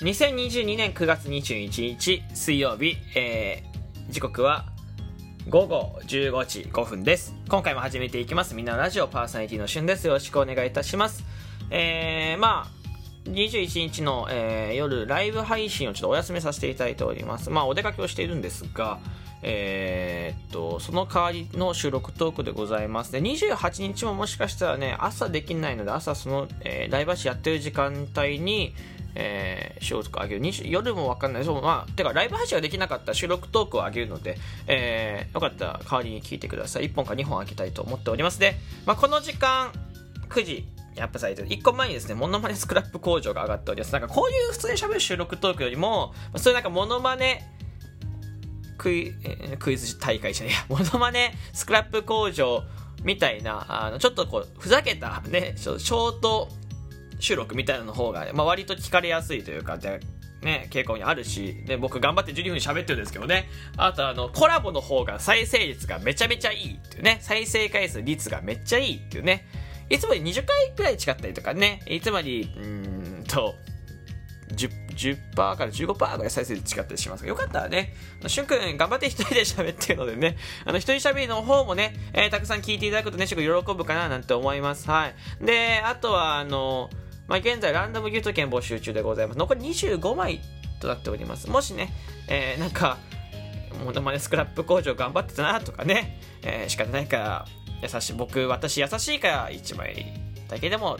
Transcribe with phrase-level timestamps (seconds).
[0.00, 4.64] 2022年9月21日水曜日、えー、時刻は
[5.46, 7.34] 午後15時5分です。
[7.50, 8.54] 今回も始めていきます。
[8.54, 10.06] みんなのラジオパーソナリティのしゅんです。
[10.06, 11.22] よろしくお願いいたします。
[11.68, 17.50] えー、まあ、21日の、えー、夜、ライブ配信をちょっとお休みさせていただいております。
[17.50, 19.00] まあ、お出かけをしているんですが、
[19.42, 23.12] えー、っと、その代わりの収録トークでございます。
[23.12, 28.74] で、28日ももしかしたらね、朝できないので、朝その、えー、ライブ配信やってる時間帯に、
[29.14, 30.70] えー、収録トーク上げる。
[30.70, 31.44] 夜もわかんない。
[31.44, 36.90] そう、まあ、てか、ライブ配信ができなかった収録トークを上げるので、えー、よかったら代わりに聞いてください。
[36.90, 38.38] 1本か2本上げたいと思っております。
[38.38, 39.72] で、まあ、この時間、
[40.28, 40.66] 9時、
[40.98, 41.48] アップされてる。
[41.48, 43.92] 1個前にですね、モノマネスクラップ工場が上がっております。
[43.92, 47.46] なんかこういう普通に喋る収録トークよりも、そういうなんかモノマネ
[48.80, 49.12] クイ
[49.58, 52.64] クイズ大会じゃねえや、 モノマネスクラップ工場
[53.02, 56.48] みたいな、あの、ちょっとこう、ふざけたね、ショート
[57.20, 60.00] 収録みたいなの方が、まあ、割と聞かれやすいというか、で、
[60.42, 63.48] ね、傾向にあるし、で、僕頑張って12分喋ってるんですけどね。
[63.76, 67.18] あとあの、コラボの方が再生率がめちゃめちゃいいっていうね。
[67.20, 69.46] 再生回数率がめっちゃいいっていうね。
[69.90, 71.82] いつもに20回くらい違ったりとかね。
[71.86, 72.66] いつもに、う
[73.20, 73.54] んと、
[74.54, 77.94] 10%, 10から15%ぐらい再生率違ったりしますが、よかったらね、
[78.26, 84.90] しゅんくん頑張って一人で喋ってるのでね、あの一人喋りの方もね、えー、たくさん聞いていただくとね、しゅんくん喜ぶかななんて思います。
[84.90, 85.44] はい。
[85.44, 86.90] で、あとは、あの、
[87.30, 89.38] まあ、現在ランダムギフト券募集中でございます。
[89.38, 90.40] 残り25枚
[90.80, 91.48] となっております。
[91.48, 91.92] もしね、
[92.28, 92.98] えー、なんか、
[93.84, 97.46] モノマネスクラップ工場頑張ってたなとかね、えー、仕方ないから、
[97.82, 100.12] 優しい、僕、私優しいから1枚
[100.48, 100.98] だけでも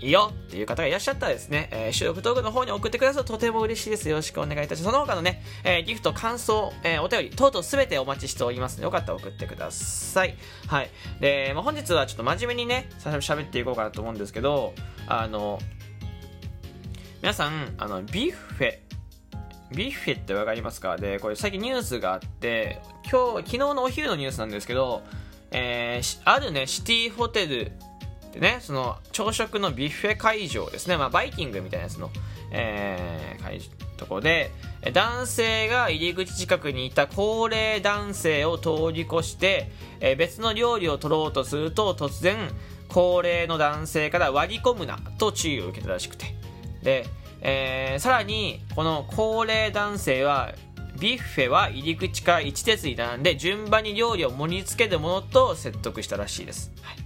[0.00, 4.08] いいよっていう方がいらっしゃったらですね、えー、収録動画の方に送ってくださるととても嬉しいです。
[4.08, 4.92] よろしくお願いいたします。
[4.92, 10.36] その他のね、えー、ギフト、感想、えー、お便り、等々すべてお待ちしておりますので、よかったら送ってください。
[10.68, 10.90] はい。
[11.20, 14.72] で、まあ、本日はちょっと真面目にね、最初喋っていこうかなと思うんですけど、
[15.08, 15.58] あの、
[17.20, 18.78] 皆さん、あの、ビュッフェ、
[19.74, 20.96] ビュッフェってわかりますか？
[20.96, 25.02] で、これ最近ニュースがあって、今日、昨日のお昼のニュースなんですけど、
[25.50, 27.72] えー、あるね、シティホテル
[28.32, 32.10] でね、その朝食のビュッフェ会場ですね、まあ、バイキングみたいなやつの、
[32.50, 33.60] えー、会
[33.96, 34.50] とこで、
[34.92, 42.36] 男性が入り口近くにいた高齢男性を通り越して、えー、別の料理を取ろうとすると、突然、
[42.88, 46.34] 高齢の男性から割り込むなと注意を受けたらしくて。
[46.82, 47.06] で、
[47.42, 50.54] えー、さらに、この高齢男性は、
[50.98, 56.72] ビュッフェは入り口から一列に並んで順番に料理を盛り付けるものと説得したらしいです。
[56.82, 56.96] はい、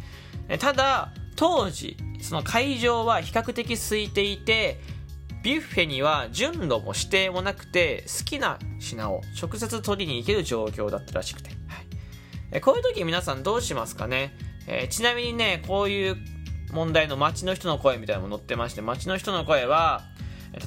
[0.59, 4.81] ただ、当時、その会場は比較的空いていて、
[5.43, 11.51] ビュッフェには順路も指定もなくて、好きな品を直接取りに行ける状況だったらしくて。
[12.51, 14.37] はい、こういう時皆さんどうしますかね、
[14.69, 16.17] えー、ちなみにね、こういう
[16.73, 20.03] 問題の街の人の声みたいなのも載ってまして、街の人の声は、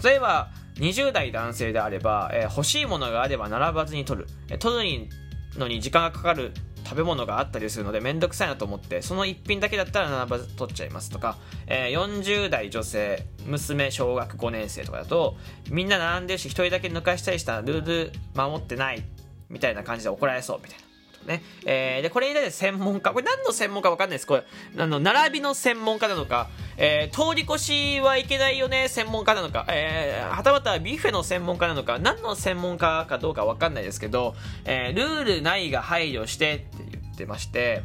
[0.04, 4.28] 例えば、20代男性であれば、えー、欲しいものがあれば並ばずに取る。
[4.60, 5.10] 取る
[5.58, 6.52] のに時間がかかる
[6.86, 11.38] 食べ物があったりするのでめんどくさいなと思って、その1品だけだったら並ばず取っちゃいますとか、
[11.68, 15.36] えー、40代女性、娘小学5年生とかだと、
[15.70, 19.04] みんな並んでるし、1人だけ抜かしたりしたらルール守ってない
[19.50, 20.95] みたいな感じで怒られそうみたいな。
[21.26, 21.44] ね。
[21.66, 24.28] えー、で、これに対して専門家、これ何の専門家わかんないです。
[24.28, 24.44] これ、
[24.78, 34.36] あの、並びの専門家なのか、えー、通り越しはいけないよね、専門家なのか、えー、はたまたビュッフェの専門家なのか、何の専門家かどうかわかんないですけど、
[34.66, 37.84] えー、ルールないが配慮してって言ってまして、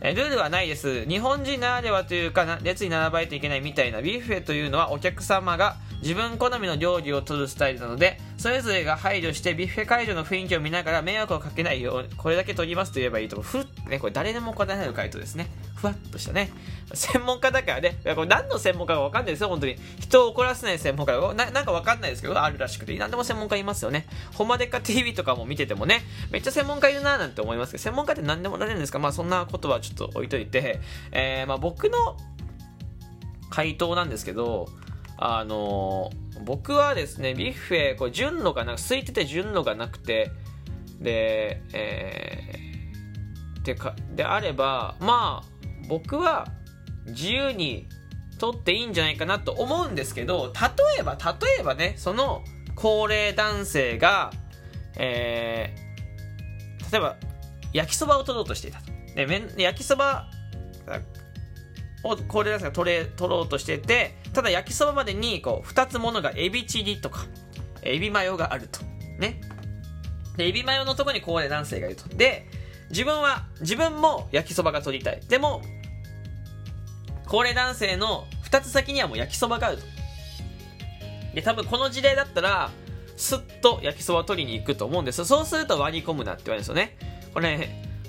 [0.00, 1.06] えルールはないです。
[1.08, 13.40] 日本人ならではというか、列に並ばないといけないみたいなビュッフェというのはお客様が自分好みの料理を取るスタイルなので、それぞれが配慮してビュッフェ会場の雰囲気を見ながら迷惑をかけないよう、これだけ取りますと言えばいいと。
[13.42, 15.48] ふっね、これ誰でも答えられる回答ですね。
[15.74, 16.50] ふわっとしたね。
[16.92, 19.76] 専門家だからね、これ何の専門家かわかんないですよ、本当に。
[20.00, 24.06] 人を怒らせない専門家が、ななんかわかんないですけど、あるらしくて、何でも専門家いますよね。
[24.34, 28.98] ほんまでか TV とかも見ててもね、めっちゃ専門家いるななんて思いますけど、専門家って何でもなれるんですか？
[28.98, 30.80] まあそんなことはちょっと置いといて、
[31.12, 32.16] えー、まあ僕の
[33.50, 34.68] 回答なんですけど、
[35.20, 36.10] あの、
[36.44, 40.30] 僕はですね、ビュッフェ、これ順路がなく、空いてて順路がなくて、
[41.00, 45.48] で、えー、でか、であれば、まあ、
[45.88, 46.46] 僕は
[47.06, 47.88] 自由に
[48.38, 52.44] 取っていいんじゃないかなと思うんですけど、例えば、例えばね、その
[52.76, 54.30] 高齢男性が、
[54.96, 57.16] えー、例えば、
[57.72, 58.92] 焼きそばを取ろうとしていたと。
[59.16, 59.26] で、
[59.62, 60.30] 焼きそば
[62.04, 67.26] を高齢男性が取れ、取ろうとしてて、ただ焼きそばまでに、こう、二つものがエビチリとか、
[67.82, 68.80] エビマヨがあると。
[69.18, 69.40] ね。
[70.36, 72.08] で、エビマヨのとこに高齢男性がいると。
[72.08, 72.48] で、
[72.90, 75.20] 自分は、自分も焼きそばが取りたい。
[75.28, 75.62] でも、
[77.26, 79.84] 高齢男性の二つ先にはもう焼きそばがあると。
[81.34, 82.70] で、多分この事例だったら、
[83.16, 86.96] すっと焼きそばを取りに行くと思うんですそうすると割り込むなって言われるんですよね。
[87.34, 87.68] これ、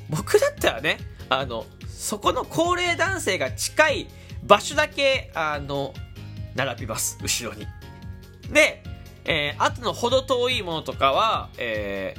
[0.10, 4.08] 僕だったらね、あの、そこの高齢男性が近い
[4.44, 5.94] 場所だけ、あの、
[6.56, 7.68] 並びます、後ろに。
[8.52, 8.84] で、
[9.26, 12.16] えー、後の程遠いものとかは、え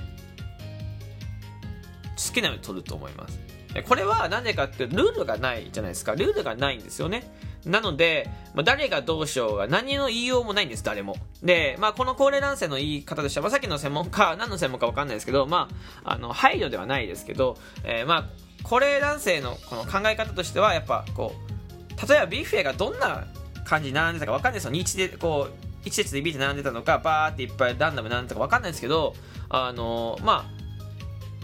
[2.16, 3.38] ー、好きなように取ると思います。
[3.86, 6.14] これは何でかってルールがないじゃないですか。
[6.14, 7.32] ルールがないんですよね。
[7.64, 11.16] なので、まあ、誰がどうしようが何の言いようもないんです、誰も。
[11.42, 15.68] で、まあ、この高齢男性の言い方としては、まあ、さっきの専門家、何の専門家わかんないですけど、ま
[16.02, 18.24] あ、あの、配慮ではないですけど、えー、まあ、
[18.62, 23.26] 高齢男性のこの考え方としては、やっぱ、こう、例えばビュッフェがどんな
[23.64, 24.72] 感じに並んでたかわかんないですよ。
[24.72, 25.54] 日で、こう、
[25.84, 29.14] 一列でビーって並んでたのか、バーっていっぱいランダム並んでたかわかんないですけど、
[29.48, 30.60] あのー、まあ、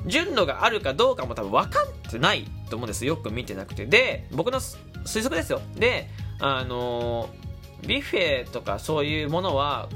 [0.07, 3.87] 順路があるかどうかも多分分かってないと思うんですよく見てなくて。
[3.87, 5.61] で僕の推測ですよ。
[5.75, 6.09] で
[6.41, 7.29] あの
[7.87, 9.89] ビュッフェとかそういうものは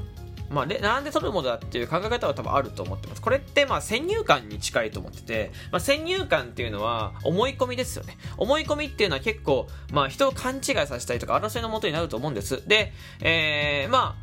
[0.51, 3.21] まあ、なんで取るものだっていう考え方は多分あると思ってます。
[3.21, 8.17] これってまあ先入観に近いと思ってて、まあ、先入観っていうのは思い込みですよね。
[8.37, 12.67] 思い込みっていうのは結構、まあ人を勘違いさせたりとか争いのもとになると思うんです。
[12.67, 14.17] で、えー、ま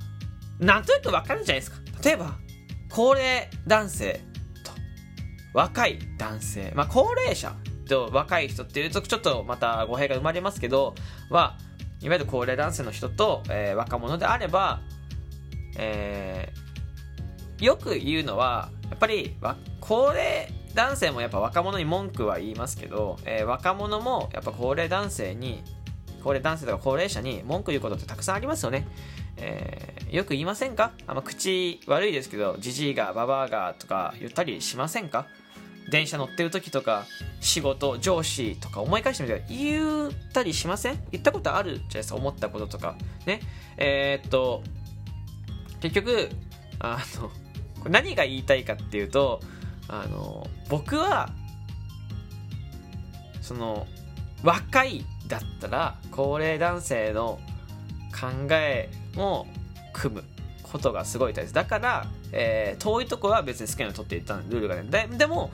[0.60, 1.78] あ、なんとなくわかるじゃないですか。
[2.04, 2.36] 例えば、
[2.90, 4.20] 高齢男性
[4.64, 4.72] と
[5.54, 7.54] 若い男性、まあ、高齢者
[7.88, 10.94] と若い人っていうとちょっとまた語弊が生まれますけど、
[11.30, 11.56] は、
[12.00, 14.82] いわゆる高齢男性の人と、えー、若者であれば、
[15.78, 19.36] えー、よく言うのは、やっぱり
[19.80, 25.62] 高齢男性もやっぱ若者に文句は言いますけど、えー、若者もやっぱ高齢男性に、
[26.22, 28.86] 高齢男性とか高齢者に文句言うことってたくさんありますよね。
[29.36, 30.92] えー、よく言いませんか？
[31.06, 35.26] あんま口悪いですけど、じじいが、ばばあがとか言ったりしませんか？
[35.90, 37.06] 電車乗ってる時とか、
[37.40, 41.00] 仕事、上司とか思い返してみて言ったりしません？
[41.12, 41.76] 言ったことある？
[41.76, 42.96] じゃないですか、思ったこととか。
[43.26, 43.40] ね。
[43.76, 44.64] えー、っと、
[45.80, 46.30] 結局、
[46.78, 49.40] あの、何が言いたいかっていうと、
[49.88, 51.30] あの、僕は、
[53.40, 53.86] その、
[54.42, 57.40] 若いだったら、高齢男性の
[58.12, 59.46] 考えも
[59.92, 60.24] 組む
[60.62, 61.54] ことがすごい大切。
[61.54, 64.82] だから、えー、遠いとこは別に好きなの取っていったルールがね。
[64.82, 65.50] ででも、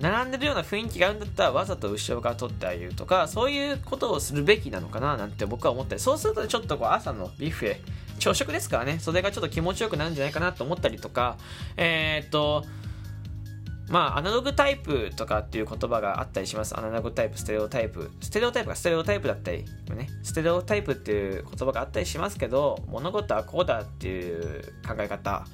[0.00, 7.76] 並んでるような雰囲気があるんだったらわざと後ろから取ってあげるとかそういうことをするべきなのかななんて僕は思ったりそうするとちょっとこう朝のビュッフェ
[8.22, 9.00] 朝食ですからね。
[9.00, 11.38] それがちょっと気持ちよくなるんじゃないかなと思ったりとか。
[11.76, 12.64] えー、っと
[13.88, 16.78] まあ、アナログタイプとかっていう言葉があったりします。
[16.78, 18.10] アナログタイプ、ステレオタイプ。
[18.22, 25.44] ステレオタイプがステレオタイプだったり、ね、ステレオタイプっていう言葉があったりしますけど、物事はこうだっていう考え方、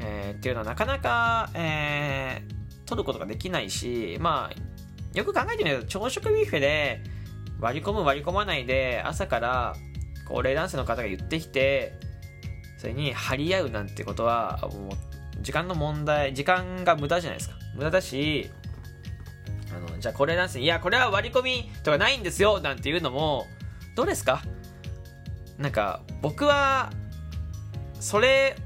[0.00, 7.04] えー、っていうのはなかなか、えー、取ることができないし、まあ、よく考えてみると、朝食ビュッフェで
[7.60, 9.76] 割り込む割り込まないで、朝から
[10.26, 11.94] 高齢男性の方が言ってきて、
[12.78, 17.56] それに張り合うなんてことは、もう時間の問題、時間が無駄じゃないですか。
[17.74, 18.50] 無駄だし、
[19.74, 20.64] あの、じゃあこれなんですね。
[20.64, 23.46] いや、これは割り込みとかないんですよ、なんていうのも、
[23.94, 24.42] どうですか？
[25.58, 26.90] なんか、僕は、
[28.00, 28.56] それ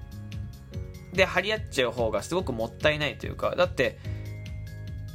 [1.13, 3.99] で張り合っちゃう方がすごくもったいないというか、だって、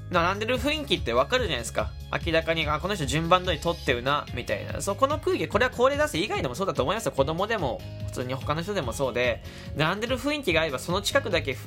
[0.09, 1.91] 並んでる雰囲気ってわかるじゃないですか。
[2.11, 4.81] 明らかに、あ、この人順番通り取ってるな、みたいな。
[4.81, 7.11] そう、この空気、これは高齢男性以外でもそうだと思いますよ。
[7.11, 9.43] 子供でも、普通に他の人でもそうで、
[9.75, 11.59] 並んでる雰囲気があれば、その近くだけ、こ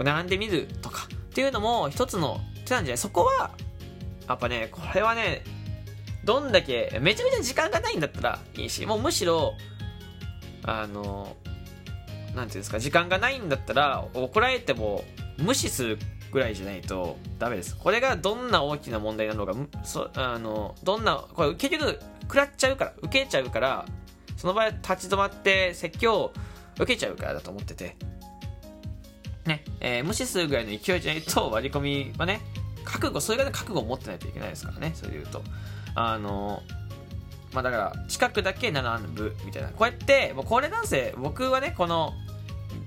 [0.00, 3.50] う並んでみるとか、っていうのも一つの手なんじゃないそこは、
[4.28, 5.44] やっぱね、これはね、
[6.24, 9.54] どんだけ、めちゃめちゃ時間がないんだったらいいし、もうむしろ、
[10.64, 11.36] あの、
[12.34, 15.04] なんていうんですか、時間がないんだったら、怒られても
[15.38, 15.98] 無視する
[16.30, 17.76] ぐらいじゃないとダメです。
[17.76, 19.54] これがどんな大きな問題なのか、
[19.84, 23.86] そあのどんな、これ結局、食らっちゃうから、受けちゃうから、
[24.36, 26.32] その場合立ち止まって説教を
[26.76, 27.96] 受けちゃうからだと思ってて、
[29.46, 32.40] ね、えー、無視するぐらいの勢いじゃないと割り込みはね、
[32.84, 35.42] 覚悟、それぐら覚悟を持ってないといけないですからね、それで言うと。
[35.94, 36.62] あの
[37.52, 39.70] まあだから、近くだけ並ぶみたいな。
[39.70, 42.12] こうやって、もう高齢男性、僕はね、この、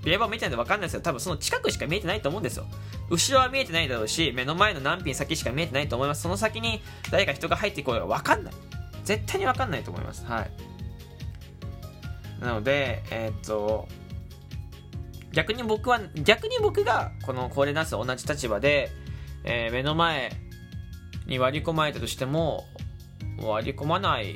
[0.03, 2.65] ビエバを見てないんで分かんないですけど、多分その近くしか見えてないと思うんですよ。
[3.09, 6.23] 後ろは見えてないだろうし、目の前の何品先しか見えてないと思います。
[6.23, 6.81] その先に
[7.11, 8.53] 誰か人が入っていこうが分かんない。
[9.03, 10.25] 絶対に分かんないと思います。
[10.25, 10.51] はい。
[12.39, 13.87] なので、えー、っと、
[15.31, 18.89] 逆に僕は、逆に僕がこの高齢男性と同じ立場で、
[19.43, 20.31] えー、目の前
[21.27, 22.65] に割り込まれたとしても、
[23.39, 24.35] 割り込まない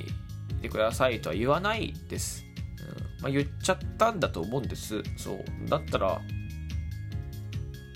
[0.61, 2.44] でくださいとは言わないです。
[3.25, 5.01] まあ、言っちゃったんだと思うんです。
[5.17, 5.43] そう。
[5.67, 6.21] だったら、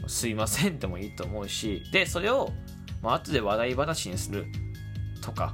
[0.07, 2.50] すいませんでもいいと思うし、で、それを、
[3.03, 4.48] まあ、後で話題話にする
[5.21, 5.53] とか、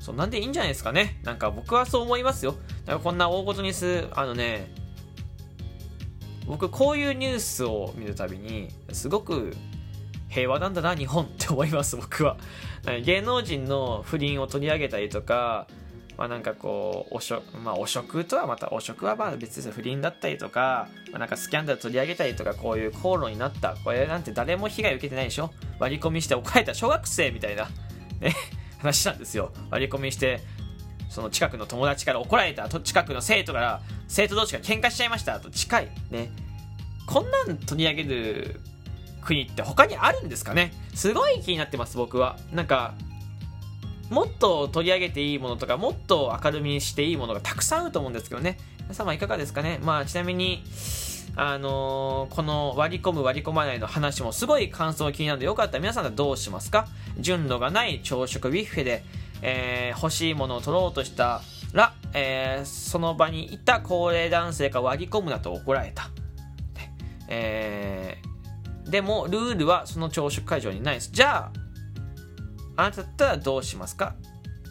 [0.00, 1.20] そんなんでいいんじゃないですかね。
[1.24, 2.52] なんか僕はそう思いますよ。
[2.52, 4.72] だからこんな大ごとにする、あのね、
[6.46, 9.54] 僕こういうニュースを見るたびにすごく
[10.30, 12.38] 平和なんだな日本って思います僕は
[13.04, 15.66] 芸能人の不倫を取り上げたりとか
[16.18, 23.76] まあなんかこう、汚職、まあ汚職とはまた、汚職はまあ別で不倫だったりとか、まあなんかスキャンダル取り上げたりとか、こういう口論になった。
[23.84, 25.50] これなんて誰も被害受けてないでしょ？
[25.78, 27.68] 割り込みして怒られた小学生みたいな、
[28.20, 28.34] ね、
[28.82, 29.52] 話なんですよ。
[29.70, 30.40] 割り込みして、
[31.08, 35.88] その近くの友達から怒られた、と近くの生徒から、生徒同士が喧嘩しちゃいましたと近い。
[36.10, 36.30] ね。
[37.06, 38.60] こんなん取り上げる
[39.22, 40.72] 国って他にあるんですかね？
[40.94, 42.36] すごい気になってます、僕は。
[42.52, 42.94] なんか、
[44.10, 48.58] もっと取り上げていいものとか、もっと明るみにしていいものがたくさんあると思うんですけどね。
[48.82, 49.78] 皆様いかがですかね？
[49.82, 50.62] まあ、ちなみに、
[51.36, 56.88] あのー、この割り込む割り込まないの話もすごい感想気になるのでよかったら皆さんはどうしますか？
[57.18, 59.04] 純度がない朝食ビュッフェで、
[59.42, 66.08] えー、欲しいものを取ろうとしたら、えー、その場にいた高齢男性が割り込むなと怒られた。
[67.28, 71.10] えー、でも、ルールはその朝食会場にないです。
[71.12, 71.57] じゃあ、
[72.78, 74.14] あなただったらどうしますか？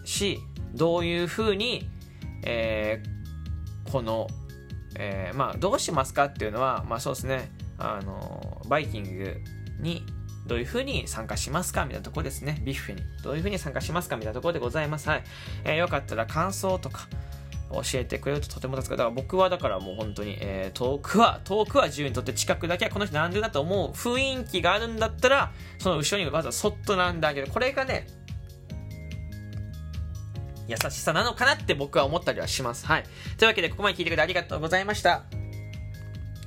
[0.06, 0.40] し、
[0.74, 1.90] どういうふうに、
[2.46, 4.28] えー、この、
[4.96, 9.36] えー、まあ、どうしますかっていうのは、まあそうですね、あの、バイキング
[9.82, 10.06] に
[10.46, 11.84] どういうふうに参加しますか？
[11.84, 12.62] みたいなところですね。
[12.64, 13.02] ビッフェに。
[13.24, 14.16] どういうふうに参加しますか？
[14.16, 15.10] みたいなところでございます。
[15.10, 15.24] はい。
[15.66, 17.10] えー、よかったら感想とか、
[17.72, 18.98] 教えてくれるととても助かる。
[18.98, 27.48] だから僕はだからもう本当に、えー、遠くは、遠くは自由にとって近くだけはこの人並んでるなと思う雰囲気があるんだったら、その後ろにわざわざそっと並んであげる。
[27.48, 28.08] これがね、
[30.68, 32.86] 優しさなのかなって僕は思ったりはします。
[32.86, 33.04] はい。
[33.38, 35.24] というわけで、ここまで聞いてくれてありがとうございました。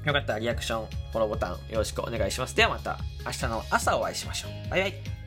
[0.05, 2.55] よかったらリアクション、フォローボタンよろしくお願いします。
[2.57, 4.71] ではまた明日の朝お会いしましょう。
[4.71, 5.20] バイバイ。